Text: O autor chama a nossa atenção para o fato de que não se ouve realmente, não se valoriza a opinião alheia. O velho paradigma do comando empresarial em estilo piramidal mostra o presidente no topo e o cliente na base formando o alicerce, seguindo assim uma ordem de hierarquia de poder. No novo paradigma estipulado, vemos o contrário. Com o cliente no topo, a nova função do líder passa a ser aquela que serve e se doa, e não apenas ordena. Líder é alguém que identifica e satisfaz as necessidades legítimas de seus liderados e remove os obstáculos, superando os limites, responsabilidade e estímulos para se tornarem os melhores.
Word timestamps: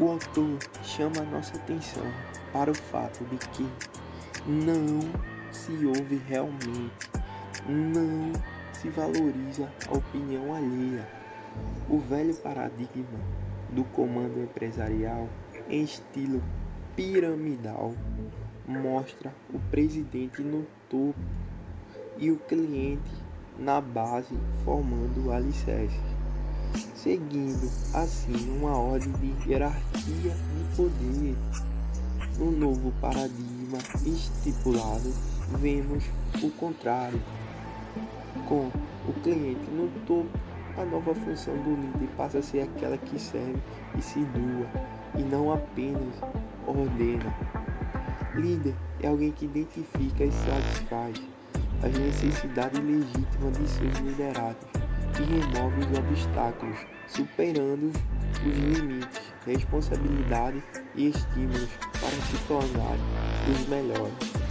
O 0.00 0.08
autor 0.08 0.58
chama 0.82 1.20
a 1.20 1.24
nossa 1.24 1.56
atenção 1.56 2.06
para 2.52 2.70
o 2.70 2.74
fato 2.74 3.24
de 3.26 3.36
que 3.36 3.68
não 4.46 5.00
se 5.50 5.84
ouve 5.84 6.20
realmente, 6.26 7.10
não 7.68 8.32
se 8.72 8.88
valoriza 8.88 9.70
a 9.88 9.96
opinião 9.96 10.54
alheia. 10.54 11.06
O 11.88 11.98
velho 11.98 12.34
paradigma 12.36 13.20
do 13.70 13.84
comando 13.84 14.42
empresarial 14.42 15.28
em 15.68 15.82
estilo 15.82 16.42
piramidal 16.96 17.94
mostra 18.66 19.32
o 19.52 19.58
presidente 19.70 20.42
no 20.42 20.66
topo 20.88 21.14
e 22.18 22.30
o 22.30 22.36
cliente 22.36 23.12
na 23.58 23.80
base 23.80 24.34
formando 24.64 25.26
o 25.26 25.32
alicerce, 25.32 26.11
seguindo 26.94 27.70
assim 27.94 28.58
uma 28.58 28.76
ordem 28.76 29.12
de 29.12 29.50
hierarquia 29.50 30.32
de 30.32 30.76
poder. 30.76 31.36
No 32.38 32.50
novo 32.50 32.92
paradigma 33.00 33.78
estipulado, 34.04 35.12
vemos 35.58 36.04
o 36.42 36.50
contrário. 36.50 37.20
Com 38.48 38.70
o 39.08 39.12
cliente 39.22 39.70
no 39.70 39.88
topo, 40.06 40.30
a 40.76 40.84
nova 40.84 41.14
função 41.14 41.54
do 41.58 41.74
líder 41.74 42.08
passa 42.16 42.38
a 42.38 42.42
ser 42.42 42.62
aquela 42.62 42.96
que 42.96 43.18
serve 43.18 43.60
e 43.96 44.02
se 44.02 44.20
doa, 44.20 44.66
e 45.18 45.22
não 45.22 45.52
apenas 45.52 46.14
ordena. 46.66 47.34
Líder 48.34 48.74
é 49.00 49.08
alguém 49.08 49.30
que 49.32 49.44
identifica 49.44 50.24
e 50.24 50.32
satisfaz 50.32 51.20
as 51.82 51.98
necessidades 51.98 52.80
legítimas 52.80 53.58
de 53.58 53.68
seus 53.68 53.98
liderados 53.98 54.81
e 55.20 55.24
remove 55.24 55.80
os 55.80 55.98
obstáculos, 55.98 56.78
superando 57.06 57.92
os 58.46 58.58
limites, 58.58 59.20
responsabilidade 59.46 60.62
e 60.94 61.08
estímulos 61.08 61.70
para 62.00 62.10
se 62.10 62.38
tornarem 62.46 63.00
os 63.50 63.68
melhores. 63.68 64.41